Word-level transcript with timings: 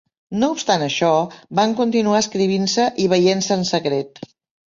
No 0.43 0.47
obstant 0.53 0.85
això, 0.85 1.09
van 1.59 1.75
continuar 1.81 2.17
escrivint-se 2.23 2.87
i 3.03 3.05
veient-se 3.13 3.59
en 3.61 3.69
secret. 3.75 4.25